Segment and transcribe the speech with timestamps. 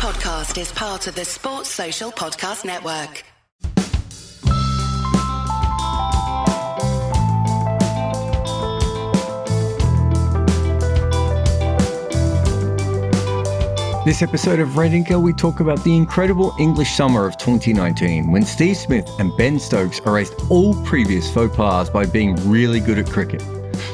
[0.00, 3.22] podcast is part of the Sports Social Podcast Network.
[14.06, 18.46] This episode of Red Inker, we talk about the incredible English summer of 2019 when
[18.46, 23.06] Steve Smith and Ben Stokes erased all previous faux pas by being really good at
[23.10, 23.42] cricket.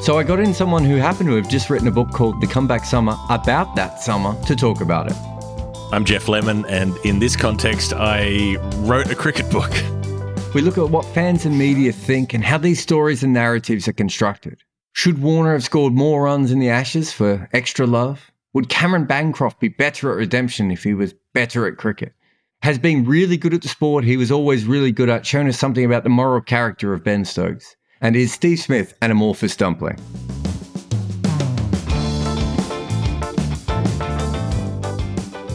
[0.01, 2.47] So I got in someone who happened to have just written a book called The
[2.47, 5.36] Comeback Summer about that summer to talk about it.
[5.89, 9.71] I'm Geoff Lemon, and in this context, I wrote a cricket book.
[10.53, 13.93] We look at what fans and media think and how these stories and narratives are
[13.93, 14.61] constructed.
[14.91, 18.31] Should Warner have scored more runs in the Ashes for extra love?
[18.51, 22.11] Would Cameron Bancroft be better at redemption if he was better at cricket?
[22.63, 25.57] Has been really good at the sport he was always really good at shown us
[25.57, 27.77] something about the moral character of Ben Stokes?
[28.01, 29.97] And is Steve Smith an amorphous dumpling?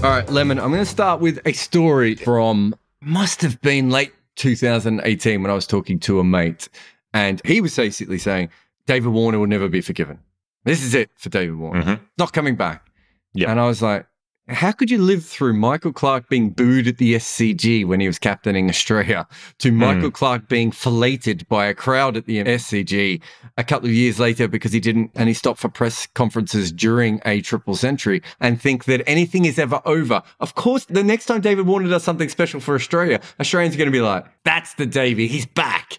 [0.03, 4.13] All right, Lemon, I'm going to start with a story from must have been late
[4.35, 6.69] 2018 when I was talking to a mate.
[7.15, 8.49] And he was basically saying
[8.87, 10.19] David Warner will never be forgiven.
[10.65, 11.83] This is it for David Warner.
[11.85, 12.01] Mhm.
[12.19, 12.85] Not coming back.
[13.33, 13.53] Yeah.
[13.53, 14.07] And I was like,
[14.49, 18.19] how could you live through Michael Clarke being booed at the SCG when he was
[18.19, 19.27] captaining Australia
[19.59, 19.77] to hmm.
[19.77, 23.23] Michael Clarke being filleted by a crowd at the SCG
[23.57, 27.21] a couple of years later because he didn't and he stopped for press conferences during
[27.25, 30.23] a triple century and think that anything is ever over?
[30.41, 33.87] Of course, the next time David Warner does something special for Australia, Australians are going
[33.87, 35.99] to be like, that's the Davy, he's back.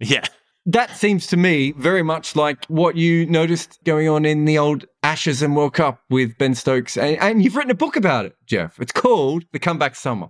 [0.00, 0.24] Yeah.
[0.66, 4.86] That seems to me very much like what you noticed going on in the old
[5.02, 6.96] Ashes and World Cup with Ben Stokes.
[6.96, 8.80] And, and you've written a book about it, Geoff.
[8.80, 10.28] It's called The Comeback Summer.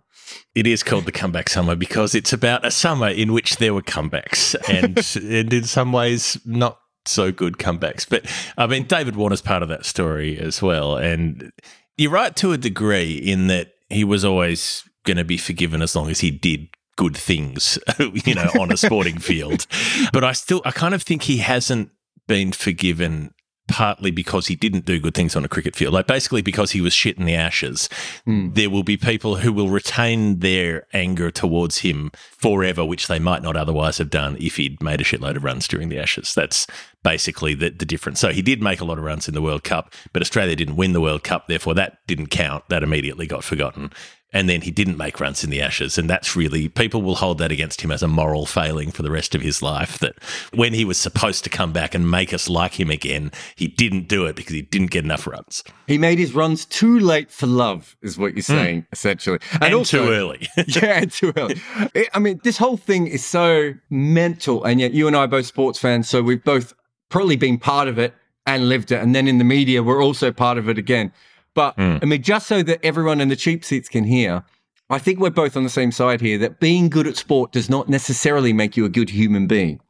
[0.54, 3.82] It is called the comeback summer because it's about a summer in which there were
[3.82, 4.98] comebacks and,
[5.32, 8.08] and in some ways not so good comebacks.
[8.08, 8.26] But
[8.56, 10.96] I mean, David Warner's part of that story as well.
[10.96, 11.52] And
[11.96, 15.94] you're right to a degree in that he was always going to be forgiven as
[15.94, 19.66] long as he did good things, you know, on a sporting field.
[20.12, 21.90] But I still, I kind of think he hasn't
[22.26, 23.34] been forgiven
[23.66, 25.94] partly because he didn't do good things on a cricket field.
[25.94, 27.88] Like basically because he was shit in the ashes.
[28.24, 28.52] Hmm.
[28.52, 33.42] There will be people who will retain their anger towards him forever, which they might
[33.42, 36.34] not otherwise have done if he'd made a shitload of runs during the ashes.
[36.34, 36.66] That's
[37.02, 38.20] basically the, the difference.
[38.20, 40.76] So he did make a lot of runs in the World Cup, but Australia didn't
[40.76, 41.48] win the World Cup.
[41.48, 42.64] Therefore, that didn't count.
[42.68, 43.90] That immediately got forgotten.
[44.34, 45.96] And then he didn't make runs in the Ashes.
[45.96, 49.10] And that's really, people will hold that against him as a moral failing for the
[49.10, 49.98] rest of his life.
[50.00, 50.16] That
[50.52, 54.08] when he was supposed to come back and make us like him again, he didn't
[54.08, 55.64] do it because he didn't get enough runs.
[55.86, 58.52] He made his runs too late for love, is what you're hmm.
[58.52, 59.38] saying, essentially.
[59.60, 60.48] And, also too early.
[60.66, 61.60] yeah, and too early.
[61.94, 65.28] It- I mean, this whole thing is so mental, and yet you and I are
[65.28, 66.74] both sports fans, so we've both
[67.08, 68.14] probably been part of it
[68.46, 71.12] and lived it, and then in the media, we're also part of it again.
[71.54, 71.96] But Hmm.
[72.02, 74.42] I mean, just so that everyone in the cheap seats can hear,
[74.90, 76.36] I think we're both on the same side here.
[76.38, 79.80] That being good at sport does not necessarily make you a good human being.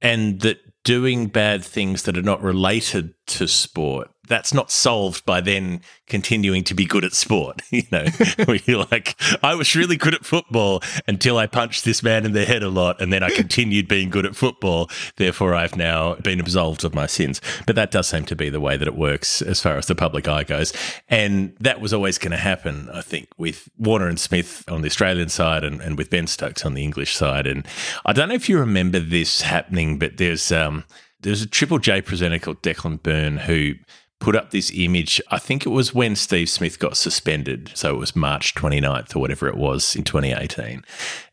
[0.00, 5.40] and that doing bad things that are not related to sport that's not solved by
[5.40, 8.06] then continuing to be good at sport you know?
[8.44, 12.32] Where you're like i was really good at football until i punched this man in
[12.32, 14.90] the head a lot and then i continued being good at football.
[15.16, 17.40] Therefore i've now been absolved of my sins.
[17.66, 19.94] But that does seem to be the way that it works as far as the
[19.94, 20.72] public eye goes.
[21.08, 24.88] And that was always going to happen i think with warner and smith on the
[24.88, 27.46] australian side and, and with ben stokes on the english side.
[27.46, 27.66] And
[28.04, 30.84] i don't know if you remember this happening but there's um
[31.20, 33.74] there's a Triple J presenter called Declan Byrne who
[34.20, 35.20] put up this image.
[35.30, 37.70] I think it was when Steve Smith got suspended.
[37.74, 40.84] So it was March 29th or whatever it was in 2018.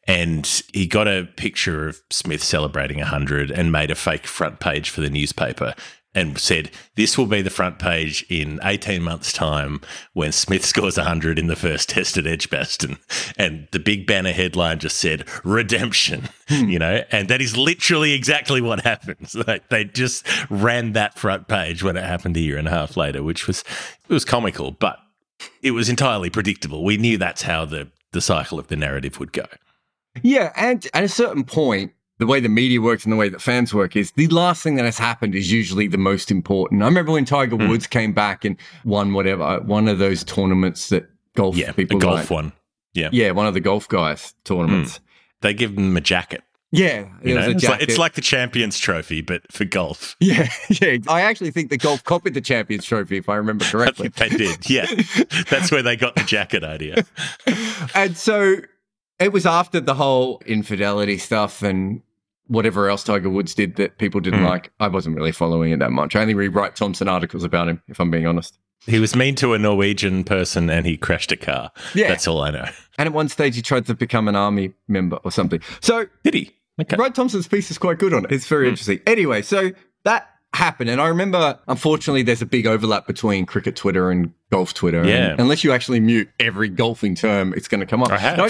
[0.07, 4.89] And he got a picture of Smith celebrating 100 and made a fake front page
[4.89, 5.73] for the newspaper
[6.15, 9.81] and said, This will be the front page in 18 months' time
[10.13, 12.97] when Smith scores 100 in the first test at Edgbaston.
[13.37, 16.69] And the big banner headline just said, Redemption, hmm.
[16.69, 19.35] you know, and that is literally exactly what happens.
[19.45, 22.95] Like they just ran that front page when it happened a year and a half
[22.95, 23.63] later, which was,
[24.09, 24.97] it was comical, but
[25.61, 26.83] it was entirely predictable.
[26.83, 29.45] We knew that's how the, the cycle of the narrative would go.
[30.23, 33.41] Yeah, and at a certain point, the way the media works and the way that
[33.41, 36.81] fans work is the last thing that has happened is usually the most important.
[36.81, 37.67] I remember when Tiger Hmm.
[37.69, 42.03] Woods came back and won whatever one of those tournaments that golf Yeah, the golf
[42.03, 42.29] like.
[42.29, 42.53] one.
[42.93, 43.09] Yeah.
[43.11, 44.99] Yeah, one of the golf guys tournaments.
[45.41, 46.41] They give them a jacket.
[46.71, 47.49] Yeah, You know?
[47.49, 50.15] it's, like, it's like the Champions Trophy, but for golf.
[50.19, 50.49] yeah,
[50.81, 50.97] yeah.
[51.07, 54.09] I actually think the golf copied the Champions Trophy, if I remember I correctly.
[54.09, 54.69] think they did.
[54.69, 54.85] Yeah.
[55.49, 57.05] That's where they got the jacket idea.
[57.93, 58.57] and so
[59.19, 62.01] it was after the whole infidelity stuff and
[62.47, 64.45] whatever else Tiger Woods did that people didn't Hmm.
[64.45, 64.71] like.
[64.79, 66.15] I wasn't really following it that much.
[66.15, 68.57] I only read Wright Thompson articles about him, if I'm being honest.
[68.85, 71.71] He was mean to a Norwegian person and he crashed a car.
[71.95, 72.07] Yeah.
[72.09, 72.65] That's all I know.
[72.99, 75.59] And at one stage, he tried to become an army member or something.
[75.81, 76.51] So, Did he?
[76.79, 76.95] Okay.
[76.97, 78.31] Wright Thompson's piece is quite good on it.
[78.31, 78.99] It's very interesting.
[79.07, 79.71] Anyway, so
[80.03, 80.89] that happened.
[80.89, 84.99] And I remember, unfortunately, there's a big overlap between cricket Twitter and golf Twitter.
[84.99, 85.35] And Yeah.
[85.39, 88.11] unless you actually mute every golfing term, it's going to come up.
[88.11, 88.37] I have.
[88.37, 88.49] No,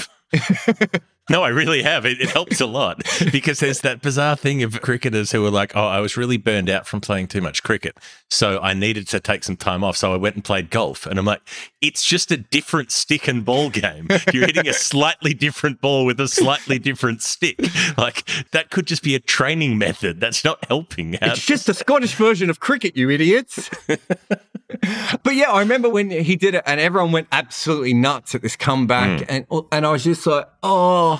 [1.29, 2.05] No, I really have.
[2.05, 3.01] It, it helps a lot
[3.31, 6.69] because there's that bizarre thing of cricketers who are like, oh, I was really burned
[6.69, 7.97] out from playing too much cricket.
[8.29, 9.97] So I needed to take some time off.
[9.97, 11.07] So I went and played golf.
[11.07, 11.41] And I'm like,
[11.81, 14.07] it's just a different stick and ball game.
[14.31, 17.59] You're hitting a slightly different ball with a slightly different stick.
[17.97, 20.19] Like that could just be a training method.
[20.19, 21.37] That's not helping out.
[21.37, 23.69] It's just a Scottish version of cricket, you idiots.
[25.23, 28.55] but yeah, I remember when he did it, and everyone went absolutely nuts at this
[28.55, 29.25] comeback, mm.
[29.29, 31.14] and and I was just like, oh,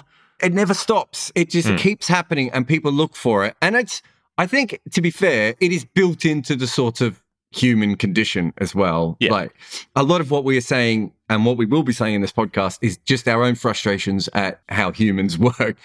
[0.46, 1.32] it never stops.
[1.34, 1.76] It just hmm.
[1.76, 3.56] keeps happening, and people look for it.
[3.62, 4.02] And it's,
[4.38, 7.22] I think, to be fair, it is built into the sort of
[7.52, 9.18] human condition as well.
[9.20, 9.32] Yeah.
[9.32, 9.56] Like
[9.96, 12.34] a lot of what we are saying and what we will be saying in this
[12.34, 15.78] podcast is just our own frustrations at how humans work.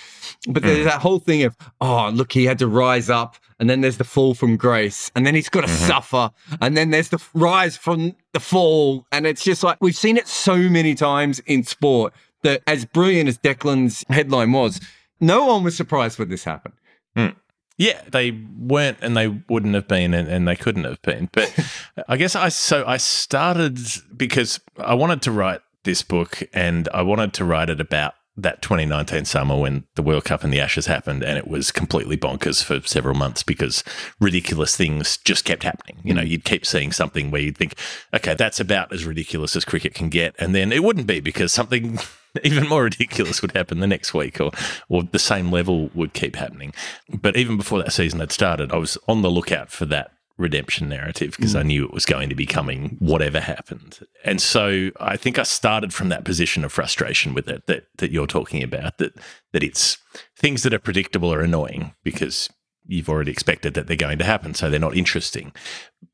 [0.46, 0.84] But there's hmm.
[0.84, 4.04] that whole thing of, oh, look, he had to rise up, and then there's the
[4.04, 5.86] fall from grace, and then he's got to mm-hmm.
[5.86, 6.30] suffer,
[6.60, 9.06] and then there's the rise from the fall.
[9.10, 13.28] And it's just like we've seen it so many times in sport that as brilliant
[13.28, 14.80] as Declan's headline was,
[15.20, 16.74] no one was surprised when this happened.
[17.16, 17.28] Hmm.
[17.76, 21.30] Yeah, they weren't and they wouldn't have been and, and they couldn't have been.
[21.32, 21.54] But
[22.08, 23.78] I guess I so I started
[24.14, 28.62] because I wanted to write this book and I wanted to write it about that
[28.62, 32.62] 2019 summer when the World Cup and the Ashes happened and it was completely bonkers
[32.62, 33.84] for several months because
[34.20, 36.00] ridiculous things just kept happening.
[36.02, 36.28] You know, mm.
[36.28, 37.74] you'd keep seeing something where you'd think,
[38.14, 40.34] okay, that's about as ridiculous as cricket can get.
[40.38, 41.98] And then it wouldn't be because something
[42.44, 44.50] even more ridiculous would happen the next week or
[44.88, 46.72] or the same level would keep happening.
[47.08, 50.88] But even before that season had started, I was on the lookout for that redemption
[50.88, 51.66] narrative because I mm.
[51.66, 54.00] knew it was going to be coming whatever happened.
[54.24, 58.10] And so I think I started from that position of frustration with it that that
[58.10, 59.14] you're talking about that
[59.52, 59.98] that it's
[60.36, 62.48] things that are predictable are annoying because
[62.86, 65.52] you've already expected that they're going to happen so they're not interesting.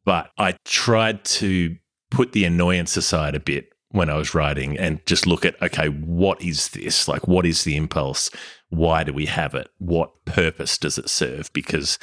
[0.04, 1.76] But I tried to
[2.10, 5.88] put the annoyance aside a bit when I was writing and just look at okay,
[5.88, 7.08] what is this?
[7.08, 8.30] Like, what is the impulse?
[8.68, 9.68] Why do we have it?
[9.78, 11.52] What purpose does it serve?
[11.52, 11.98] Because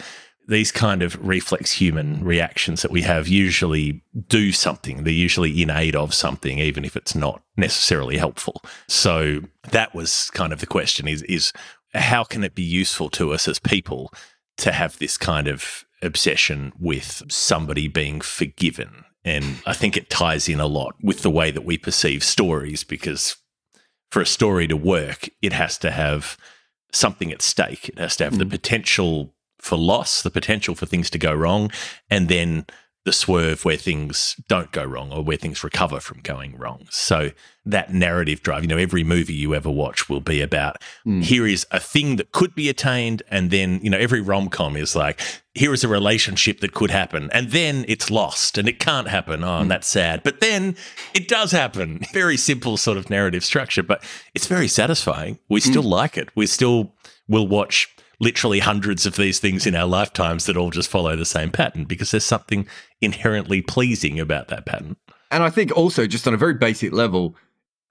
[0.48, 5.04] these kind of reflex human reactions that we have usually do something.
[5.04, 8.62] They're usually in aid of something, even if it's not necessarily helpful.
[8.88, 9.42] So
[9.72, 11.54] that was kind of the question is, is
[11.94, 14.12] how can it be useful to us as people
[14.58, 19.06] to have this kind of obsession with somebody being forgiven?
[19.24, 22.84] And I think it ties in a lot with the way that we perceive stories
[22.84, 23.38] because
[24.12, 26.38] for a story to work, it has to have
[26.92, 27.90] something at stake.
[27.90, 28.52] It has to have the mm.
[28.52, 31.72] potential for loss, the potential for things to go wrong,
[32.10, 32.66] and then
[33.06, 36.88] the swerve where things don't go wrong or where things recover from going wrong.
[36.90, 37.32] So
[37.66, 41.20] that narrative drive, you know, every movie you ever watch will be about hmm.
[41.20, 44.78] here is a thing that could be attained, and then, you know, every rom com
[44.78, 45.20] is like,
[45.54, 49.44] here is a relationship that could happen, and then it's lost and it can't happen.
[49.44, 50.24] Oh, and that's sad.
[50.24, 50.78] But then
[51.14, 52.02] it does happen.
[52.14, 55.40] Very simple sort of narrative structure, but it's very satisfying.
[55.50, 55.70] We hmm.
[55.70, 56.30] still like it.
[56.36, 56.94] We still
[57.28, 57.93] will watch
[58.24, 61.84] literally hundreds of these things in our lifetimes that all just follow the same pattern
[61.84, 62.66] because there's something
[63.02, 64.96] inherently pleasing about that pattern.
[65.30, 67.36] And I think also, just on a very basic level,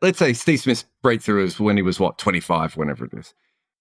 [0.01, 3.35] let's say Steve Smith's breakthrough is when he was what, 25, whenever it is.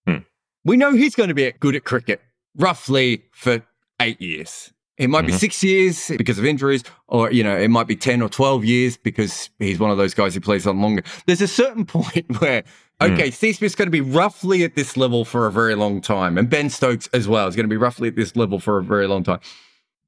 [0.06, 0.18] Hmm.
[0.66, 2.22] We know he's going to be good at cricket
[2.58, 3.64] roughly for
[4.02, 4.74] eight years.
[4.98, 5.40] It might be Mhm.
[5.40, 8.98] six years because of injuries, or, you know, it might be 10 or 12 years
[8.98, 11.02] because he's one of those guys who plays on longer.
[11.26, 12.64] There's a certain point where,
[13.08, 13.14] Hmm.
[13.14, 16.38] okay, Steve Smith's going to be roughly at this level for a very long time.
[16.38, 18.84] And Ben Stokes as well is going to be roughly at this level for a
[18.84, 19.40] very long time.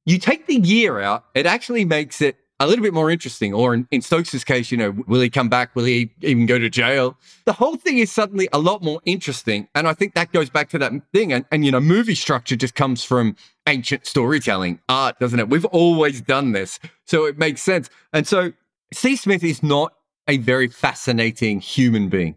[0.06, 3.54] You take the year out, it actually makes it a little bit more interesting.
[3.54, 5.76] Or in, in Stokes' case, you know, will he come back?
[5.76, 7.18] Will he even go to jail?
[7.46, 9.68] The whole thing is suddenly a lot more interesting.
[9.76, 11.34] And I think that goes back to that thing.
[11.34, 13.36] And, and you know, movie structure just comes from
[13.68, 15.50] ancient storytelling, art, doesn't it?
[15.50, 16.80] We've always done this.
[17.06, 17.90] So it makes sense.
[18.12, 18.54] And so
[18.94, 19.94] Steve Smith is not
[20.28, 22.36] a very fascinating human being.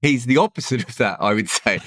[0.00, 1.78] He's the opposite of that, I would say.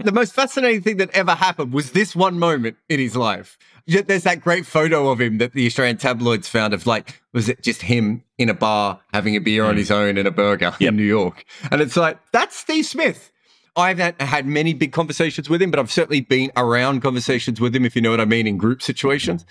[0.00, 3.58] the most fascinating thing that ever happened was this one moment in his life.
[3.86, 7.48] Yeah, There's that great photo of him that the Australian tabloids found of like, was
[7.48, 9.78] it just him in a bar having a beer on mm.
[9.78, 10.88] his own and a burger Yep.
[10.88, 11.44] in New York?
[11.70, 13.30] And it's like, that's Steve Smith.
[13.76, 17.76] I haven't had many big conversations with him, but I've certainly been around conversations with
[17.76, 19.44] him, if you know what I mean, in group situations.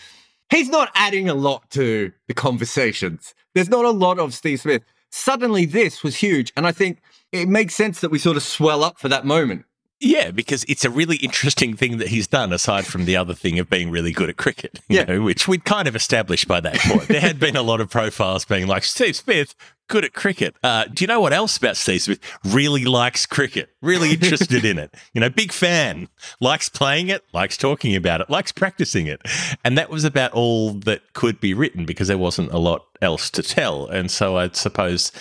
[0.50, 3.34] He's not adding a lot to the conversations.
[3.54, 4.84] There's not a lot of Steve Smith.
[5.12, 6.52] Suddenly, this was huge.
[6.56, 7.00] And I think
[7.32, 9.66] it makes sense that we sort of swell up for that moment
[10.02, 13.60] Yeah, because it's a really interesting thing that he's done, aside from the other thing
[13.60, 15.04] of being really good at cricket, you Yeah.
[15.06, 17.08] know, which we'd kind of established by that point.
[17.08, 19.56] there had been a lot of profiles being like, Steve Smith,
[19.88, 20.54] good at cricket.
[20.62, 22.20] Uh, do you know what else about Steve Smith?
[22.44, 24.94] Really likes cricket, really interested in it.
[25.14, 26.10] You know, big fan,
[26.42, 29.22] likes playing it, likes talking about it, likes practicing it.
[29.64, 33.30] And that was about all that could be written because there wasn't a lot else
[33.30, 33.88] to tell.
[33.88, 35.12] And so I suppose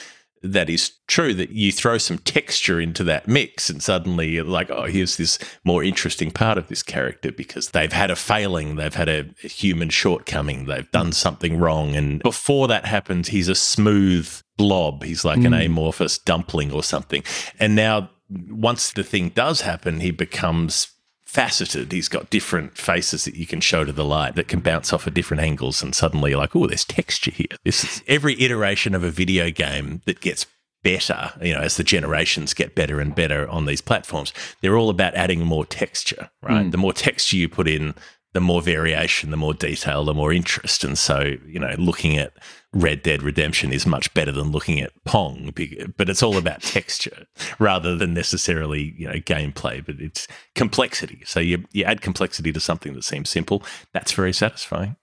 [0.44, 4.70] that is true that you throw some texture into that mix and suddenly you're like
[4.70, 8.94] oh here's this more interesting part of this character because they've had a failing they've
[8.94, 11.14] had a, a human shortcoming they've done mm.
[11.14, 15.66] something wrong and before that happens he's a smooth blob he's like an mm.
[15.66, 17.22] amorphous dumpling or something.
[17.58, 20.88] And now once the thing does happen he becomes
[21.35, 21.91] faceted.
[21.91, 25.09] He's got different faces that you can show to the light that can bounce off
[25.09, 27.59] at different angles, and suddenly you're like, oh, there's texture here.
[27.64, 30.47] This is every iteration of a video game that gets
[30.85, 34.91] better, you know, as the generations get better and better on these platforms, they're all
[34.91, 36.67] about adding more texture, right?
[36.67, 36.71] Mm.
[36.71, 37.95] The more texture you put in,
[38.33, 40.85] the more variation, the more detail, the more interest.
[40.85, 42.33] And so, you know, looking at
[42.75, 45.52] Red Dead Redemption is much better than looking at Pong,
[45.97, 47.26] but it's all about texture
[47.59, 51.23] rather than necessarily, you know, gameplay, but it's complexity.
[51.25, 53.62] So you, you add complexity to something that seems simple.
[53.93, 54.97] That's very satisfying.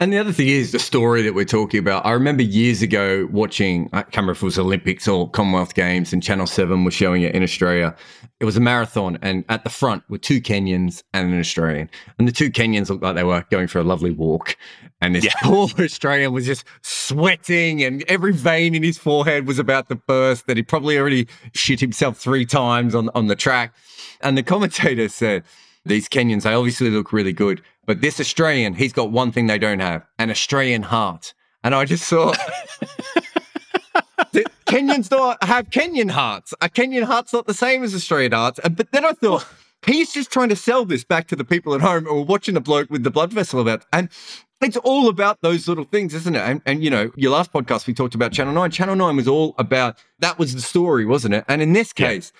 [0.00, 2.04] And the other thing is the story that we're talking about.
[2.04, 6.12] I remember years ago watching, I can't remember if it was Olympics or Commonwealth Games,
[6.12, 7.94] and Channel 7 was showing it in Australia.
[8.40, 11.88] It was a marathon, and at the front were two Kenyans and an Australian.
[12.18, 14.56] And the two Kenyans looked like they were going for a lovely walk.
[15.00, 15.32] And this Yeah.
[15.42, 20.46] poor Australian was just sweating, and every vein in his forehead was about to burst.
[20.46, 23.74] That he probably already shit himself three times on, on the track.
[24.20, 25.44] And the commentator said,
[25.84, 29.58] these Kenyans, they obviously look really good, but this Australian, he's got one thing they
[29.58, 31.34] don't have an Australian heart.
[31.62, 32.38] And I just thought,
[34.66, 36.52] Kenyans don't have Kenyan hearts.
[36.60, 38.60] A Kenyan heart's not the same as Australian hearts.
[38.62, 39.46] But then I thought,
[39.86, 42.54] he's just trying to sell this back to the people at home who are watching
[42.54, 43.84] the bloke with the blood vessel about.
[43.92, 44.08] And
[44.62, 46.40] it's all about those little things, isn't it?
[46.40, 48.70] And, and you know, your last podcast, we talked about Channel 9.
[48.70, 51.44] Channel 9 was all about that was the story, wasn't it?
[51.48, 52.08] And in this Yeah.
[52.08, 52.32] case,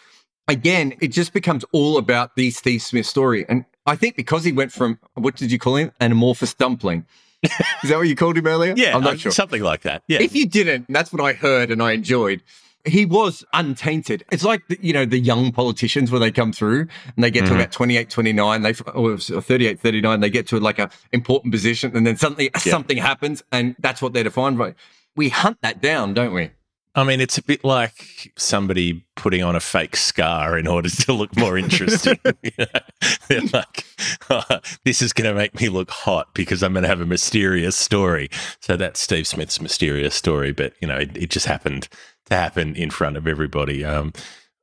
[0.49, 3.45] again, it just becomes all about the Steve Smith story.
[3.49, 5.93] And I think because he went from, what did you call him?
[6.01, 7.07] An amorphous dumpling.
[7.43, 8.75] Is that what you called him earlier?
[8.77, 9.33] Yeah, I'm not uh, sure.
[9.33, 10.03] something like that.
[10.09, 10.23] Yeah.
[10.23, 12.43] If you didn't, that's what I heard and I enjoyed.
[12.87, 14.25] He was untainted.
[14.31, 16.81] It's like, the, you know, the young politicians where they come through
[17.15, 17.57] and they get to Mhm.
[17.57, 21.95] about 28, 29, they, or it 38, 39, they get to like a important position
[21.97, 24.75] and then suddenly something happens and that's what they're defined by.
[25.17, 26.51] We hunt that down, don't we?
[26.97, 31.13] I mean, it's a bit like somebody putting on a fake scar in order to
[31.13, 32.19] look more interesting.
[32.43, 32.81] You know?
[33.29, 33.85] They're like,
[34.31, 37.07] "Oh, this is going to make me look hot because I'm going to have a
[37.07, 38.29] mysterious story.
[38.61, 41.89] So that's Steve Smith's mysterious story, but you know, it, it just happened
[42.27, 43.85] to happen in front of everybody.
[43.85, 44.13] Um,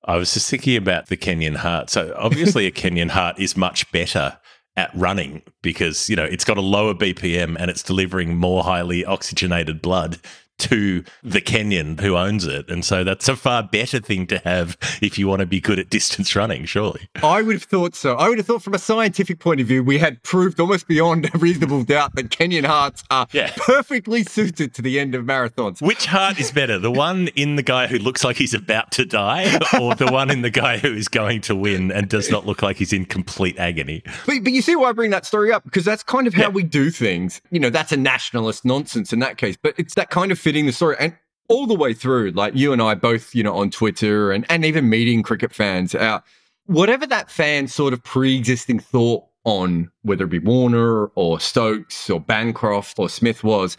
[0.05, 1.89] I was just thinking about the Kenyan heart.
[1.89, 4.37] So obviously, a Kenyan heart is much better
[4.77, 9.03] at running because you know it's got a lower BPM and it's delivering more highly
[9.03, 10.19] oxygenated blood
[10.61, 12.69] to the Kenyan who owns it.
[12.69, 15.79] And so that's a far better thing to have if you want to be good
[15.79, 17.09] at distance running, surely.
[17.23, 18.15] I would have thought so.
[18.15, 21.29] I would have thought from a scientific point of view, we had proved almost beyond
[21.33, 23.51] a reasonable doubt that Kenyan hearts are Yeah.
[23.57, 25.81] perfectly suited to the end of marathons.
[25.81, 29.05] Which heart is better, the one in the guy who looks like he's about to
[29.05, 32.45] die, or the one in the guy who is going to win and does not
[32.45, 34.03] look like he's in complete agony?
[34.25, 36.43] But, but you see why I bring that story up because that's kind of how
[36.43, 36.47] Yeah.
[36.49, 37.41] we do things.
[37.51, 40.71] You know, that's a nationalist nonsense in that case, but it's that kind of the
[40.71, 40.95] story.
[40.99, 41.15] And
[41.49, 44.63] all the way through, like you and I both, you know, on Twitter and, and
[44.63, 46.23] even meeting cricket fans out,
[46.65, 52.09] whatever that fan sort of pre existing thought on, whether it be Warner or Stokes
[52.09, 53.75] or Bancroft or Smith was,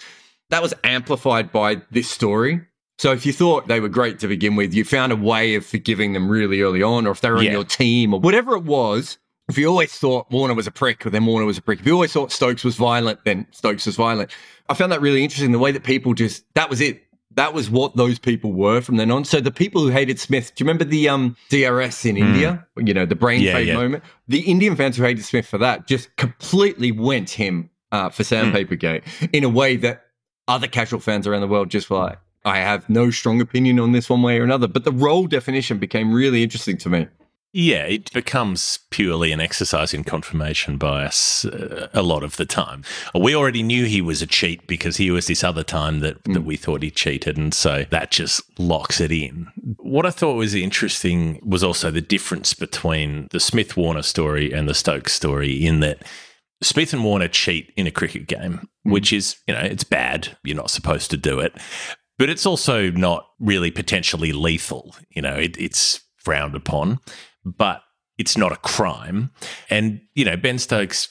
[0.51, 2.61] that was amplified by this story.
[2.99, 5.65] So if you thought they were great to begin with, you found a way of
[5.65, 7.51] forgiving them really early on, or if they were Yeah.
[7.51, 9.19] on your team or whatever it was,
[9.49, 11.81] if you always thought Warner was a prick, then Warner was a prick.
[11.81, 14.31] If you always thought Stokes was violent, then Stokes was violent.
[14.69, 15.53] I found that really interesting.
[15.53, 17.03] The way that people just that was it.
[17.35, 19.25] That was what those people were from then on.
[19.25, 22.67] So the people who hated Smith, do you remember the um DRS in India?
[22.77, 23.41] You know, the brain.
[23.41, 23.75] Yeah, fade yeah.
[23.75, 24.05] moment.
[24.29, 28.35] The Indian fans who hated Smith for that just completely went him uh, for Hmm.
[28.35, 30.05] Sandpapergate in a way that
[30.47, 33.93] other casual fans around the world just were like, I have no strong opinion on
[33.93, 34.67] this one way or another.
[34.67, 37.07] But the role definition became really interesting to me.
[37.55, 42.83] Yeah, it becomes purely an exercise in confirmation bias uh, a lot of the time.
[43.15, 46.45] We already knew he was a cheat because he was this other time that, that
[46.45, 47.37] we thought he cheated.
[47.37, 49.49] And so that just locks it in.
[49.77, 54.67] What I thought was interesting was also the difference between the Smith Warner story and
[54.67, 56.03] the Stokes story, in that
[56.63, 60.39] Smith and Warner cheat in a cricket game, which is, you know, it's bad.
[60.43, 61.53] You're not supposed to do it.
[62.19, 64.97] But it's also not really potentially lethal.
[65.11, 67.01] You know, it, it's frowned upon
[67.45, 67.83] but
[68.19, 69.31] it's not a crime.
[69.71, 71.09] And, you know, Ben Stokes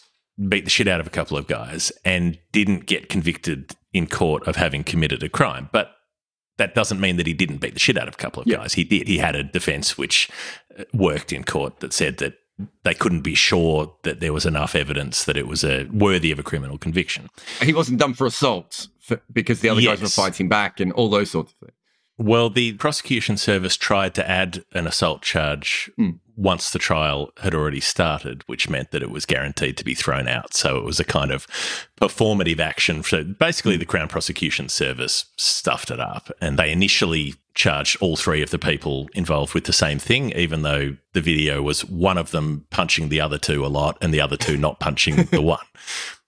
[0.50, 4.48] beat the shit out of a couple of guys and didn't get convicted in court
[4.48, 5.70] of having committed a crime.
[5.72, 5.92] But
[6.58, 8.58] that doesn't mean that he didn't beat the shit out of a couple of Yeah.
[8.58, 8.74] guys.
[8.74, 9.08] He did.
[9.08, 10.30] He had a defense which
[10.78, 12.36] uh, worked in court that said that
[12.84, 16.38] they couldn't be sure that there was enough evidence that it was a worthy of
[16.38, 17.30] a criminal conviction.
[17.62, 21.10] He wasn't done for assault for, because the other guys were fighting back and all
[21.10, 21.74] those sorts of things.
[22.18, 26.12] Well, the prosecution service tried to add an assault charge Hmm.
[26.36, 30.28] once the trial had already started, which meant that it was guaranteed to be thrown
[30.28, 30.54] out.
[30.54, 31.48] So it was a kind of
[32.00, 33.04] performative action.
[33.04, 38.42] So basically, the Crown Prosecution Service stuffed it up, and they initially charged all three
[38.42, 42.32] of the people involved with the same thing, even though the video was one of
[42.32, 45.66] them punching the other two a lot and the other two not punching the one.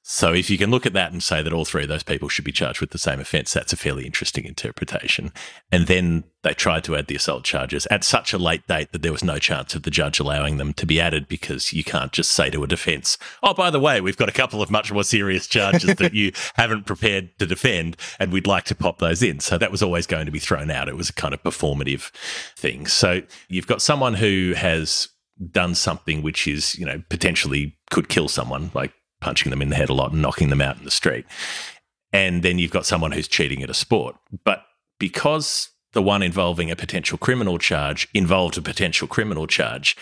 [0.06, 2.28] So if you can look at that and say that all three of those people
[2.28, 5.32] should be charged with the same offence, that's a fairly interesting interpretation.
[5.72, 9.02] And then they tried to add the assault charges at such a late date that
[9.02, 12.12] there was no chance of the judge allowing them to be added because you can't
[12.12, 14.92] just say to a defence, "Oh, by the way, we've got a couple of much
[14.92, 19.24] more serious charges that you haven't prepared to defend, and we'd like to pop those
[19.24, 20.90] in." So that was always going to be thrown out.
[20.90, 22.12] It was a kind of performative
[22.58, 22.88] thing.
[22.88, 25.08] So you've got someone who has
[25.52, 28.92] done something which is, you know, potentially could kill someone, like
[29.24, 31.26] punching them in the head a lot and knocking them out in the street.
[32.12, 34.16] And then you've got someone who's cheating at a sport.
[34.44, 34.64] But
[35.00, 39.96] because the one involving a potential criminal charge involved a potential criminal charge,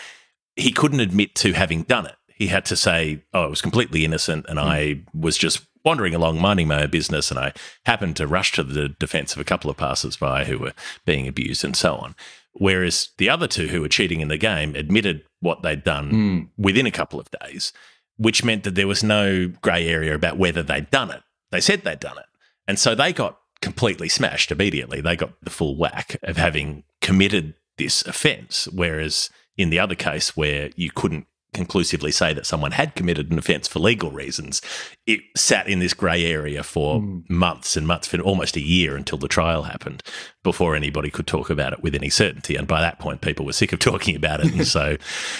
[0.56, 2.16] he couldn't admit to having done it.
[2.34, 6.40] He had to say, Oh, I was completely innocent and I was just wandering along
[6.40, 7.52] minding my own business and I
[7.86, 10.72] happened to rush to the defense of a couple of passers by who were
[11.04, 12.14] being abused and so on.
[12.52, 16.48] Whereas the other two who were cheating in the game admitted what they'd done Mm.
[16.58, 17.72] within a couple of days,
[18.16, 21.22] which meant that there was no grey area about whether they'd done it.
[21.50, 22.26] They said they'd done it.
[22.66, 25.00] And so they got completely smashed immediately.
[25.00, 28.68] They got the full whack of having committed this offence.
[28.72, 33.38] Whereas in the other case, where you couldn't conclusively say that someone had committed an
[33.38, 34.62] offence for legal reasons,
[35.06, 37.28] it sat in this grey area for Mm.
[37.28, 40.02] months and months, for almost a year until the trial happened
[40.42, 42.56] before anybody could talk about it with any certainty.
[42.56, 44.52] And by that point, people were sick of talking about it.
[44.52, 44.96] And so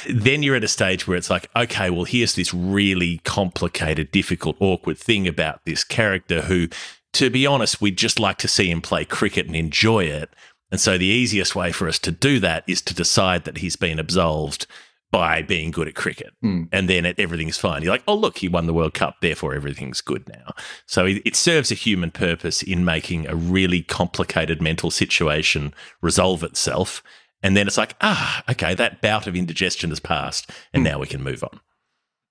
[0.08, 4.56] then you're at a stage where it's like, okay, well, here's this really complicated, difficult,
[4.60, 6.68] awkward thing about this character who,
[7.14, 10.30] to be honest, we'd just like to see him play cricket and enjoy it.
[10.70, 13.76] And so the easiest way for us to do that is to decide that he's
[13.76, 14.66] been absolved
[15.12, 16.32] by being good at cricket.
[16.40, 16.64] Hmm.
[16.72, 17.82] And then it, everything's fine.
[17.82, 20.54] You're like, oh, look, he won the World Cup, therefore everything's good now.
[20.86, 26.42] So it, it serves a human purpose in making a really complicated mental situation resolve
[26.42, 27.02] itself.
[27.42, 31.06] And then it's like, ah, okay, that bout of indigestion has passed, and now we
[31.06, 31.60] can move on.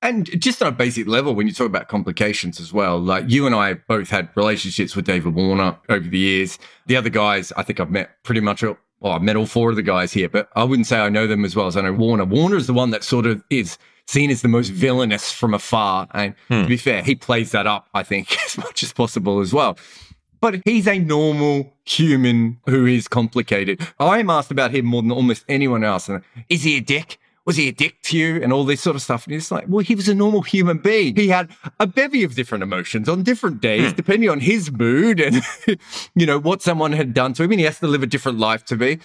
[0.01, 3.45] And just on a basic level, when you talk about complications as well, like you
[3.45, 6.57] and I both had relationships with David Warner over the years.
[6.87, 9.69] The other guys, I think I've met pretty much all, well, I've met all four
[9.69, 11.81] of the guys here, but I wouldn't say I know them as well as I
[11.81, 12.23] know Warner.
[12.25, 16.07] Warner is the one that sort of is seen as the most villainous from afar.
[16.13, 16.61] And Hmm.
[16.63, 19.77] to be fair, he plays that up, I think, as much as possible as well.
[20.39, 23.79] But he's a normal human who is complicated.
[23.99, 26.09] I'm asked about him more than almost anyone else.
[26.09, 27.19] And is he a dick?
[27.51, 28.41] Was he a dick to you?
[28.41, 29.25] And all this sort of stuff.
[29.25, 31.17] And it's like, well, he was a normal human being.
[31.17, 31.49] He had
[31.81, 33.95] a bevy of different emotions on different days, hmm.
[33.97, 35.41] depending on his mood and,
[36.15, 37.51] you know, what someone had done to him.
[37.51, 38.99] And he has to live a different life to me.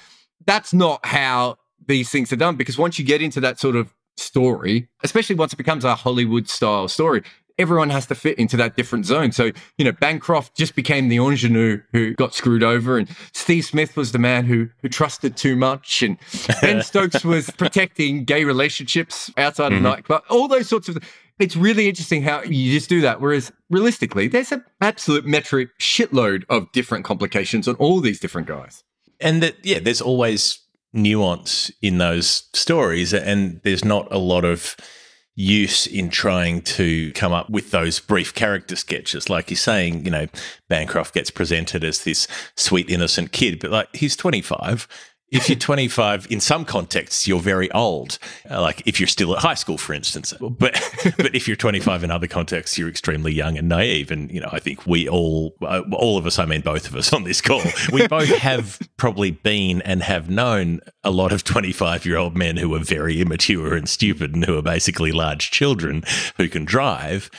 [0.47, 2.55] That's not how these things are done.
[2.55, 6.49] Because once you get into that sort of story, especially once it becomes a Hollywood
[6.49, 7.25] style story,
[7.59, 9.33] everyone has to fit into that different zone.
[9.33, 13.97] So, you know, Bancroft just became the ingenue who got screwed over, and Steve Smith
[13.97, 16.19] was the man who who trusted too much, and
[16.61, 19.83] Ben Stokes was protecting gay relationships outside of Mhm.
[19.83, 20.23] nightclub.
[20.29, 20.99] All those sorts of.
[21.38, 23.21] It's really interesting how you just do that.
[23.21, 28.83] Whereas realistically, there's an absolute metric shitload of different complications on all these different guys.
[29.21, 30.59] and that yeah there's always
[30.92, 34.77] nuance in those stories and there's not a lot of
[35.37, 39.29] use in trying to come up with those brief character sketches.
[39.31, 40.27] Like you're saying you know
[40.68, 44.88] bancroft gets presented as this sweet innocent kid but like he's 25
[45.31, 48.19] if you're 25 in some contexts you're very old
[48.51, 50.33] uh, like if you're still at high school for instance.
[50.41, 50.81] But
[51.17, 54.11] but if you're 25 in other contexts you're extremely young and naive.
[54.11, 56.97] And you know i think we all uh, all of us i mean both of
[56.97, 57.62] us on this call
[57.93, 62.57] we both have probably been and have known a lot of 25 year old men
[62.57, 66.03] who are very immature and stupid and who are basically large children
[66.37, 67.31] who can drive.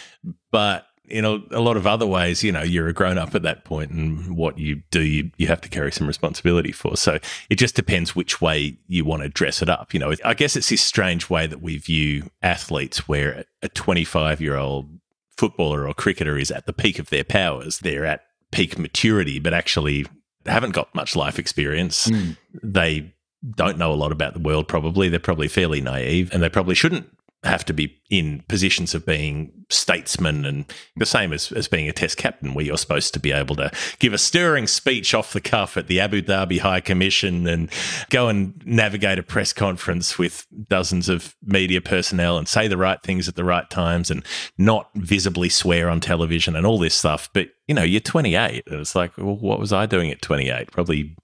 [0.51, 3.43] But in a, a lot of other ways, you know, you're a grown up at
[3.43, 6.97] that point, and what you do, you, you have to carry some responsibility for.
[6.97, 9.93] So it just depends which way you want to dress it up.
[9.93, 14.41] You know, I guess it's this strange way that we view athletes, where a 25
[14.41, 14.89] year old
[15.37, 17.79] footballer or cricketer is at the peak of their powers.
[17.79, 20.05] They're at peak maturity, but actually
[20.45, 22.05] haven't got much life experience.
[22.05, 22.31] Hmm.
[22.63, 23.13] They
[23.55, 25.09] don't know a lot about the world, probably.
[25.09, 27.09] They're probably fairly naive and they probably shouldn't
[27.47, 31.93] have to be in positions of being statesmen and the same as, as being a
[31.93, 35.41] test captain where you're supposed to be able to give a stirring speech off the
[35.41, 37.69] cuff at the Abu Dhabi High Commission and
[38.09, 43.01] go and navigate a press conference with dozens of media personnel and say the right
[43.03, 44.23] things at the right times and
[44.57, 47.29] not visibly swear on television and all this stuff.
[47.33, 50.71] But, you know, you're 28 and it's like, well, what was I doing at 28?
[50.71, 51.15] Probably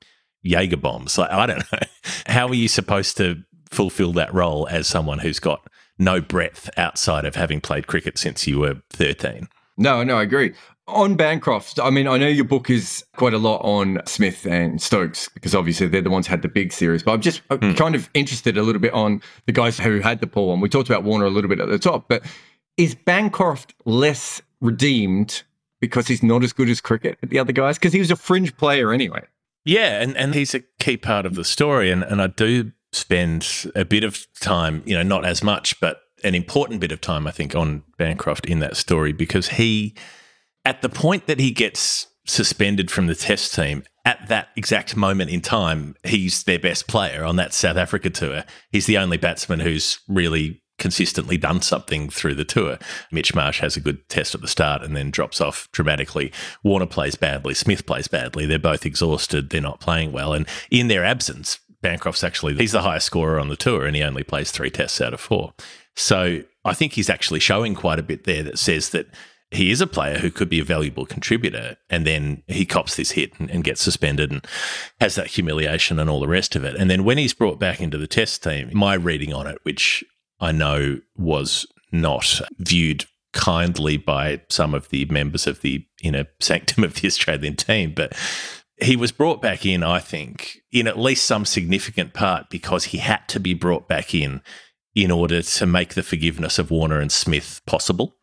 [0.43, 1.17] Jaeger bombs.
[1.17, 1.79] Like, I don't know.
[2.27, 7.25] How are you supposed to fulfill that role as someone who's got no breadth outside
[7.25, 9.47] of having played cricket since you were 13.
[9.77, 10.53] No, no, I agree.
[10.87, 14.81] On Bancroft, I mean, I know your book is quite a lot on Smith and
[14.81, 17.03] Stokes because obviously they're the ones who had the big series.
[17.03, 17.77] But I'm just mm.
[17.77, 20.59] kind of interested a little bit on the guys who had the poem.
[20.59, 22.23] We talked about Warner a little bit at the top, but
[22.75, 25.43] is Bancroft less redeemed
[25.79, 27.77] because he's not as good as cricket at the other guys?
[27.77, 29.21] Because he was a fringe player anyway.
[29.65, 31.91] Yeah, and, and he's a key part of the story.
[31.91, 36.01] And, and I do spend a bit of time, you know, not as much, but
[36.23, 39.95] an important bit of time, I think, on Bancroft in that story because he,
[40.63, 45.29] at the point that he gets suspended from the test team, at that exact moment
[45.29, 48.43] in time, he's their best player on that South Africa tour.
[48.71, 52.77] He's the only batsman who's really consistently done something through the tour.
[53.11, 56.31] Mitch Marsh has a good test at the start and then drops off dramatically.
[56.63, 57.53] Warner plays badly.
[57.53, 58.45] Smith plays badly.
[58.45, 59.49] They're both exhausted.
[59.49, 60.33] They're not playing well.
[60.33, 64.01] And in their absence, Bancroft's actually he's the highest scorer on the tour, and he
[64.01, 65.53] only plays three tests out of four.
[65.95, 69.07] So I think he's actually showing quite a bit there that says that
[69.51, 73.11] he is a player who could be a valuable contributor, and then he cops this
[73.11, 74.43] hit and, and, gets suspended and
[74.99, 76.75] has that humiliation and all the rest of it.
[76.75, 80.03] And then when he's brought back into the test team, my reading on it, which
[80.39, 86.83] I know was not viewed kindly by some of the members of the inner sanctum
[86.83, 88.13] of the Australian team, but
[88.83, 92.99] he was brought back in, I think, in at least some significant part because he
[92.99, 94.41] had to be brought back in
[94.95, 98.15] in order to make the forgiveness of Warner and Smith possible.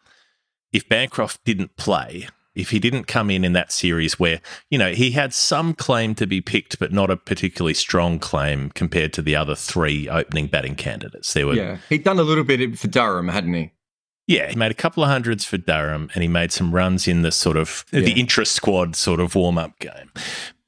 [0.73, 4.93] If Bancroft didn't play, if he didn't come in in that series where, you know,
[4.93, 9.23] he had some claim to be picked, but not a particularly strong claim compared to
[9.23, 11.33] the other three opening batting candidates.
[11.33, 11.55] There were.
[11.55, 11.79] Yeah.
[11.89, 13.73] He'd done a little bit for Durham, hadn't he?
[14.31, 17.23] Yeah, he made a couple of hundreds for Durham and he made some runs in
[17.23, 18.03] the sort of yeah.
[18.03, 20.13] the intra-squad sort of warm up game.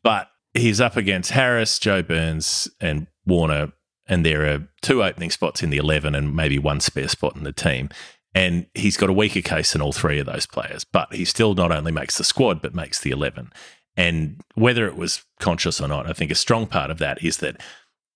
[0.03, 3.71] But he's up against Harris, Joe Burns, and Warner,
[4.09, 7.45] and there are two opening spots in the 11 and maybe one spare spot in
[7.45, 7.89] the team.
[8.35, 11.55] And he's got a weaker case than all three of those players, but he still
[11.55, 13.53] not only makes the squad, but makes the 11.
[13.97, 17.37] And whether it was conscious or not, I think a strong part of that is
[17.37, 17.61] that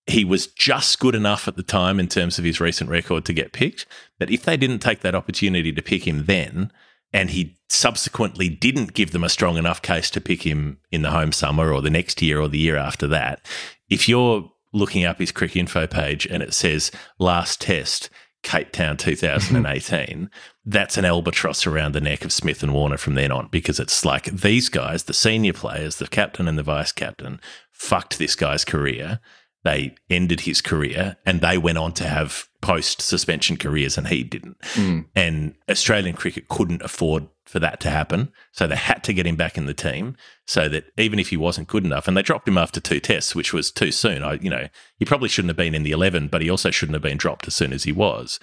[0.06, 3.32] he was just good enough at the time in terms of his recent record to
[3.32, 3.86] get picked.
[4.18, 6.70] But if they didn't take that opportunity to pick him then,
[7.12, 11.10] and he subsequently didn't give them a strong enough case to pick him in the
[11.10, 13.44] home summer or the next year or the year after that,
[13.88, 18.10] if you're looking up his Cricinfo page and it says last test,
[18.42, 20.30] Cape Town 2018,
[20.64, 24.04] that's an albatross around the neck of Smith and Warner from then on because it's
[24.04, 27.40] like these guys, the senior players, the captain and the vice captain,
[27.72, 29.20] fucked this guy's career
[29.66, 34.22] they ended his career and they went on to have post suspension careers and he
[34.22, 34.58] didn't.
[34.74, 35.06] Mm.
[35.16, 38.32] And Australian cricket couldn't afford for that to happen.
[38.52, 41.36] So they had to get him back in the team so that even if he
[41.36, 44.22] wasn't good enough, and they dropped him after two tests, which was too soon.
[44.22, 46.94] I, you know, he probably shouldn't have been in the 11, but he also shouldn't
[46.94, 48.38] have been dropped as soon as he was.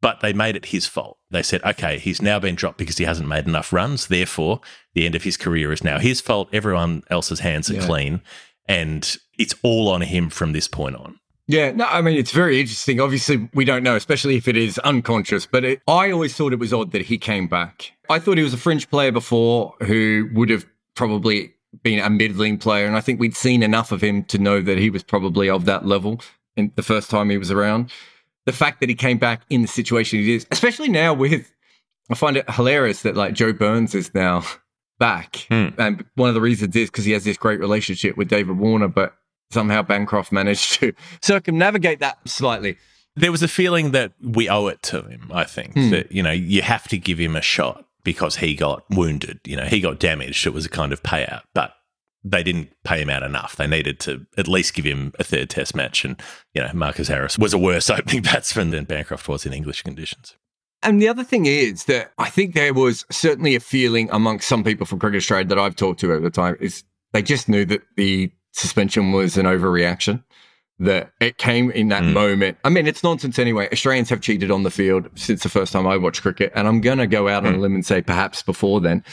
[0.00, 1.18] But they made it his fault.
[1.30, 4.06] They said, okay, he's now been dropped because he hasn't made enough runs.
[4.06, 4.60] Therefore,
[4.94, 6.48] the end of his career is now his fault.
[6.52, 7.86] Everyone else's hands are yeah.
[7.86, 8.20] clean
[8.66, 11.18] and it's all on him from this point on.
[11.46, 13.00] Yeah, no, I mean, it's very interesting.
[13.00, 16.58] Obviously, we don't know, especially if it is unconscious, but it, I always thought it
[16.58, 17.92] was odd that he came back.
[18.08, 22.58] I thought he was a fringe player before who would have probably been a middling
[22.58, 22.86] player.
[22.86, 25.64] And I think we'd seen enough of him to know that he was probably of
[25.66, 26.20] that level
[26.56, 27.90] in the first time he was around.
[28.46, 31.52] The fact that he came back in the situation he is, especially now with,
[32.10, 34.44] I find it hilarious that like Joe Burns is now
[34.98, 35.46] back.
[35.48, 35.68] Hmm.
[35.78, 38.88] And one of the reasons is because he has this great relationship with David Warner,
[38.88, 39.14] but
[39.50, 42.76] somehow Bancroft managed to circumnavigate that slightly.
[43.16, 45.90] There was a feeling that we owe it to him, I think, hmm.
[45.90, 49.40] that, you know, you have to give him a shot because he got wounded.
[49.44, 50.46] You know, he got damaged.
[50.46, 51.74] It was a kind of payout, but
[52.24, 53.56] they didn't pay him out enough.
[53.56, 56.04] They needed to at least give him a third test match.
[56.04, 56.20] And,
[56.54, 60.36] you know, Marcus Harris was a worse opening batsman than Bancroft was in English conditions.
[60.84, 64.62] And the other thing is that I think there was certainly a feeling amongst some
[64.62, 67.64] people from Cricket Australia that I've talked to over the time is they just knew
[67.64, 70.22] that the suspension was an overreaction.
[70.80, 72.12] That it came in that mm.
[72.12, 72.58] moment.
[72.64, 73.68] I mean, it's nonsense anyway.
[73.72, 76.80] Australians have cheated on the field since the first time I watched cricket, and I'm
[76.80, 77.46] going to go out mm.
[77.46, 77.60] on a mm.
[77.60, 79.04] limb and say perhaps before then.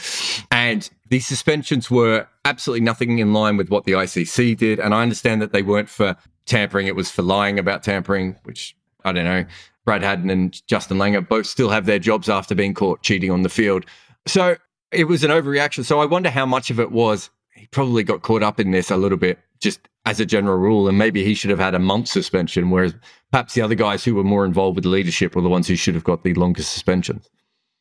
[0.50, 4.80] And these suspensions were absolutely nothing in line with what the ICC did.
[4.80, 8.74] And I understand that they weren't for tampering, it was for lying about tampering, which
[9.04, 9.44] I don't know.
[9.84, 13.42] Brad Haddin and Justin Langer both still have their jobs after being caught cheating on
[13.42, 13.84] the field.
[14.26, 14.56] So
[14.92, 15.84] it was an overreaction.
[15.84, 18.90] So I wonder how much of it was he probably got caught up in this
[18.90, 21.78] a little bit, just as a general rule, and maybe he should have had a
[21.78, 22.94] month suspension, whereas
[23.30, 25.76] perhaps the other guys who were more involved with the leadership were the ones who
[25.76, 27.28] should have got the longest suspensions.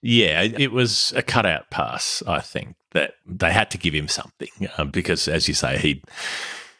[0.03, 4.49] Yeah, it was a cutout pass, I think, that they had to give him something
[4.77, 6.03] um, because, as you say, he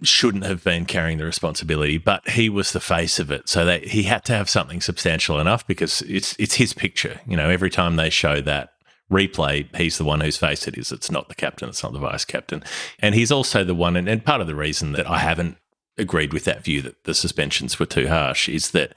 [0.03, 3.47] shouldn't have been carrying the responsibility, but he was the face of it.
[3.47, 7.21] So he had to have something substantial enough because it's it's his picture.
[7.27, 8.73] You know, every time they show that
[9.11, 10.91] replay, he's the one whose face it is.
[10.91, 12.63] It's not the captain, it's not the vice captain.
[12.99, 15.57] And he's also the one, and, and part of the reason that I haven't
[15.97, 18.93] agreed with that view that the suspensions were too harsh is that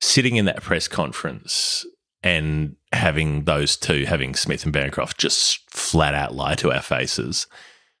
[0.00, 1.84] sitting in that press conference
[2.22, 7.46] and having those two, having Smith and Bancroft, just flat out lie to our faces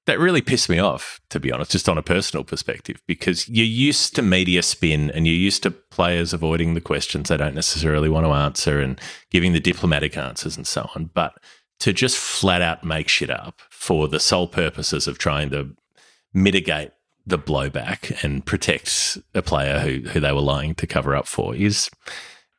[0.06, 3.66] that really pissed me off, to be honest, just on a personal perspective, because you're
[3.66, 8.08] used to media spin and you're used to players avoiding the questions they don't necessarily
[8.08, 11.10] want to answer and giving the diplomatic answers and so on.
[11.12, 11.34] But
[11.80, 15.74] to just flat out make shit up for the sole purposes of trying to
[16.32, 16.92] mitigate
[17.26, 21.54] the blowback and protect a player who, who they were lying to cover up for
[21.54, 21.90] is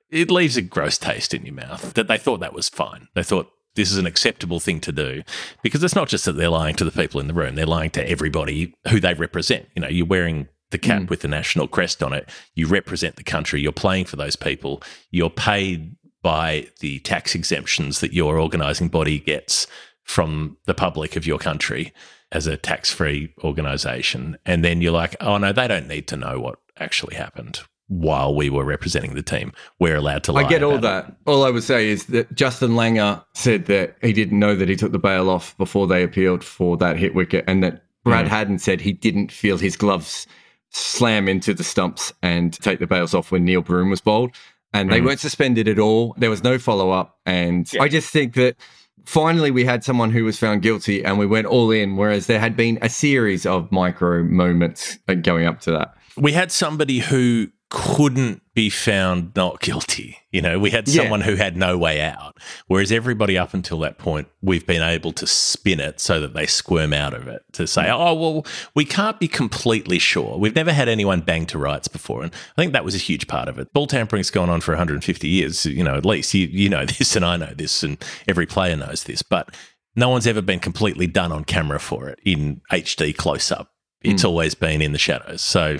[0.09, 3.07] it leaves a gross taste in your mouth that they thought that was fine.
[3.13, 5.23] They thought this is an acceptable thing to do
[5.63, 7.91] because it's not just that they're lying to the people in the room, they're lying
[7.91, 9.67] to everybody who they represent.
[9.75, 11.09] You know, you're wearing the cap mm.
[11.09, 14.83] with the national crest on it, you represent the country, you're playing for those people,
[15.11, 19.67] you're paid by the tax exemptions that your organising body gets
[20.03, 21.93] from the public of your country
[22.33, 24.37] as a tax free organisation.
[24.45, 28.35] And then you're like, oh no, they don't need to know what actually happened while
[28.35, 29.53] we were representing the team.
[29.79, 30.43] We're allowed to lie.
[30.43, 31.07] I get all that.
[31.07, 31.15] It.
[31.25, 34.75] All I would say is that Justin Langer said that he didn't know that he
[34.75, 38.29] took the bail off before they appealed for that hit wicket, and that Brad mm.
[38.29, 40.27] Haddin said he didn't feel his gloves
[40.69, 44.35] slam into the stumps and take the bails off when Neil Broom was bowled.
[44.73, 45.05] And they mm.
[45.05, 46.13] weren't suspended at all.
[46.17, 47.19] There was no follow up.
[47.25, 47.81] And yeah.
[47.81, 48.57] I just think that
[49.05, 52.39] finally we had someone who was found guilty and we went all in, whereas there
[52.39, 55.95] had been a series of micro moments going up to that.
[56.17, 60.17] We had somebody who couldn't be found not guilty.
[60.31, 61.25] You know, we had someone yeah.
[61.25, 62.37] who had no way out.
[62.67, 66.45] Whereas everybody up until that point, we've been able to spin it so that they
[66.45, 70.37] squirm out of it to say, oh, well, we can't be completely sure.
[70.37, 72.23] We've never had anyone bang to rights before.
[72.23, 73.73] And I think that was a huge part of it.
[73.73, 77.17] Ball tampering's gone on for 150 years, you know, at least you, you know this
[77.17, 77.97] and I know this and
[78.29, 79.21] every player knows this.
[79.21, 79.53] But
[79.95, 83.73] no one's ever been completely done on camera for it in HD close up.
[84.03, 84.27] It's mm.
[84.27, 85.41] always been in the shadows.
[85.41, 85.79] So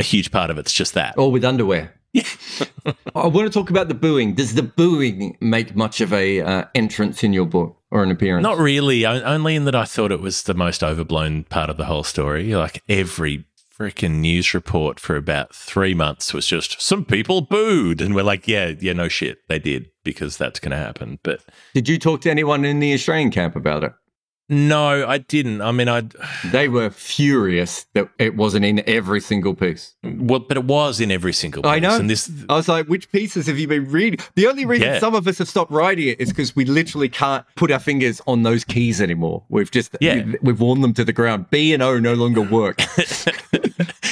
[0.00, 1.16] a huge part of it's just that.
[1.16, 1.94] Or with underwear.
[2.12, 2.24] Yeah.
[3.14, 4.34] I want to talk about the booing.
[4.34, 8.42] Does the booing make much of a uh, entrance in your book or an appearance?
[8.42, 9.06] Not really.
[9.06, 12.54] Only in that I thought it was the most overblown part of the whole story.
[12.54, 13.44] Like every
[13.78, 18.46] freaking news report for about three months was just some people booed, and we're like,
[18.46, 21.18] yeah, yeah, no shit, they did because that's going to happen.
[21.22, 21.42] But
[21.74, 23.92] did you talk to anyone in the Australian camp about it?
[24.50, 25.62] No, I didn't.
[25.62, 26.02] I mean, I.
[26.50, 29.94] They were furious that it wasn't in every single piece.
[30.02, 31.70] Well, but it was in every single piece.
[31.70, 31.96] I know.
[31.96, 34.18] And this, I was like, which pieces have you been reading?
[34.34, 34.98] The only reason yeah.
[34.98, 38.20] some of us have stopped writing it is because we literally can't put our fingers
[38.26, 39.44] on those keys anymore.
[39.48, 40.16] We've just, yeah.
[40.16, 41.50] we've, we've worn them to the ground.
[41.50, 42.80] B and O no longer work.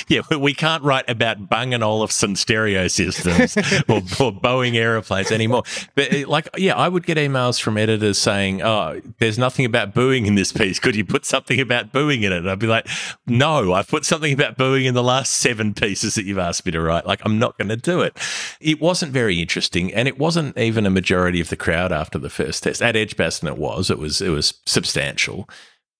[0.30, 3.56] yeah, we can't write about Bang & Olufsen stereo systems
[3.88, 5.62] or, or Boeing aeroplanes anymore.
[5.94, 9.94] But uh, like, yeah, I would get emails from editors saying, "Oh, there's nothing about
[9.94, 10.78] booing in this piece.
[10.78, 12.38] Could you put something about booing in it?
[12.38, 12.88] And I'd be like,
[13.26, 16.72] no, I've put something about booing in the last seven pieces that you've asked me
[16.72, 17.06] to write.
[17.06, 18.16] Like, I'm not going to do it.
[18.60, 19.92] It wasn't very interesting.
[19.92, 22.82] And it wasn't even a majority of the crowd after the first test.
[22.82, 23.90] At Edgbaston, it was.
[23.90, 25.48] It was, it was substantial.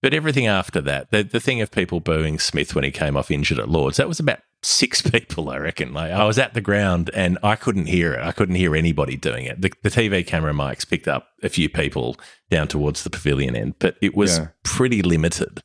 [0.00, 3.30] But everything after that, the, the thing of people booing Smith when he came off
[3.30, 5.92] injured at Lords, that was about six people, I reckon.
[5.92, 8.22] Like I was at the ground and I couldn't hear it.
[8.22, 9.60] I couldn't hear anybody doing it.
[9.60, 12.16] The, the TV camera mics picked up a few people
[12.50, 14.48] down towards the pavilion end, but it was yeah.
[14.62, 15.62] pretty limited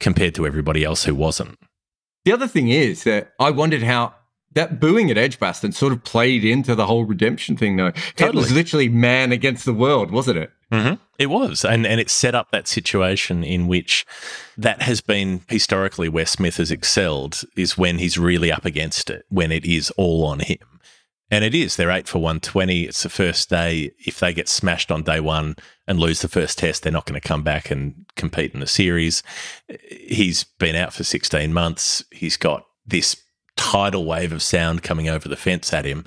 [0.00, 1.58] compared to everybody else who wasn't.
[2.24, 4.14] The other thing is that I wondered how
[4.56, 7.90] that booing at Edgbaston sort of played into the whole redemption thing, though.
[8.16, 8.28] Totally.
[8.28, 10.50] It was literally man against the world, wasn't it?
[10.72, 10.94] Mm-hmm.
[11.18, 14.06] It was, and and it set up that situation in which
[14.56, 19.24] that has been historically where Smith has excelled is when he's really up against it,
[19.28, 20.80] when it is all on him.
[21.28, 21.74] And it is.
[21.74, 22.82] They're eight for 120.
[22.82, 23.90] It's the first day.
[23.98, 27.20] If they get smashed on day one and lose the first test, they're not going
[27.20, 29.24] to come back and compete in the series.
[29.90, 32.04] He's been out for 16 months.
[32.12, 33.20] He's got this
[33.56, 36.04] tidal wave of sound coming over the fence at him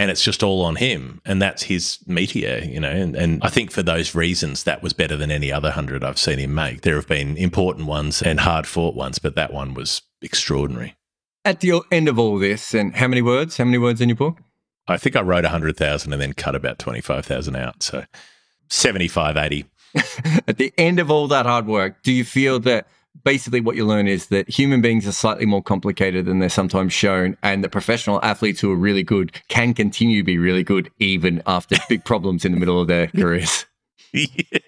[0.00, 3.48] and it's just all on him and that's his meteor you know and, and, i
[3.48, 6.80] think for those reasons that was better than any other 100 i've seen him make
[6.80, 10.96] there have been important ones and hard fought ones but that one was extraordinary
[11.44, 13.56] At the end of all this, and how many words?
[13.56, 14.40] How many words in your book?
[14.86, 17.82] I think I wrote 100,000 and then cut about 25,000 out.
[17.82, 18.04] So
[18.68, 19.64] 75, 80.
[20.46, 22.86] At the end of all that hard work, do you feel that
[23.24, 26.92] basically what you learn is that human beings are slightly more complicated than they're sometimes
[26.92, 30.90] shown, and that professional athletes who are really good can continue to be really good
[30.98, 33.66] even after big problems in the middle of their careers?
[34.12, 34.58] Yeah.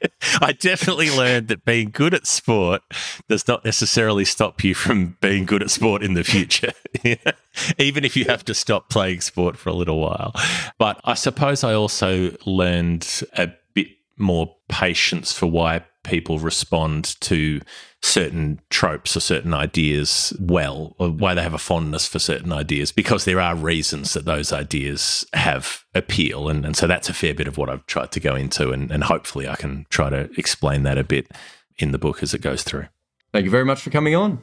[0.40, 2.82] I definitely learned that being good at sport
[3.28, 6.70] does not necessarily stop you from being good at sport in the future,
[7.78, 10.32] even if you have to stop playing sport for a little while.
[10.78, 17.60] But I suppose I also learned a bit more patience for why people respond to
[18.02, 22.90] certain tropes or certain ideas well, or why they have a fondness for certain ideas,
[22.90, 26.48] because there are reasons that those ideas have appeal.
[26.48, 28.72] And, and so that's a fair bit of what I've tried to go into.
[28.72, 31.30] And, and hopefully I can try to explain that a bit
[31.78, 32.86] in the book as it goes through.
[33.32, 34.38] Thank you very much for coming on.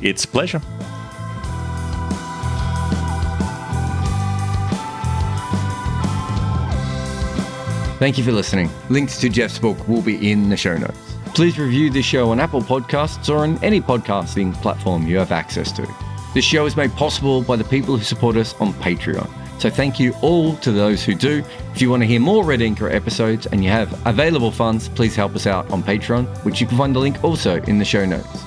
[0.00, 0.60] It's a pleasure.
[8.04, 8.68] Thank you for listening.
[8.90, 11.16] Links to Geoff's book will be in the show notes.
[11.28, 15.72] Please review this show on Apple Podcasts or on any podcasting platform you have access
[15.72, 15.88] to.
[16.34, 19.26] This show is made possible by the people who support us on Patreon.
[19.58, 21.42] So thank you all to those who do.
[21.72, 25.16] If you want to hear more Red Inker episodes and you have available funds, please
[25.16, 28.04] help us out on Patreon, which you can find the link also in the show
[28.04, 28.44] notes.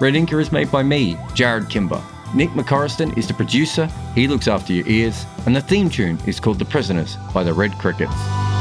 [0.00, 2.02] Red Inker is made by me, Jarrod Kimber.
[2.34, 6.40] Nick McCorriston is the producer, he looks after your ears, and the theme tune is
[6.40, 8.53] called The Prisoners by the Red Crickets.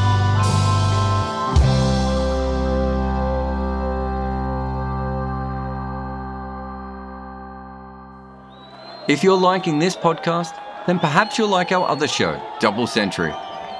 [9.05, 13.33] If you're liking this podcast, then perhaps you'll like our other show, Double Century.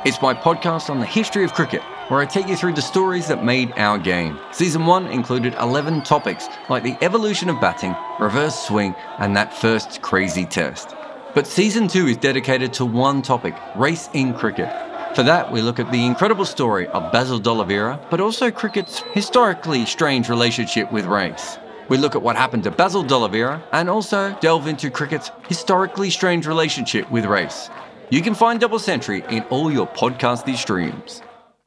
[0.04, 3.30] It's my podcast on the history of cricket, where I take you through the stories
[3.30, 4.38] that made our game.
[4.52, 10.02] Season 1 included 11 topics, like the evolution of batting, reverse swing, and that first
[10.02, 10.94] crazy test.
[11.34, 14.68] But Season 2 is dedicated to one topic race in cricket.
[15.16, 19.86] For that, we look at the incredible story of Basil D'Oliveira, but also cricket's historically
[19.86, 21.58] strange relationship with race.
[21.90, 26.48] We look at what happened to Basil D'Oliveira and also delve into cricket's historically strange
[26.48, 27.70] relationship with race.
[28.10, 31.22] You can find Double Century in all your podcasty streams.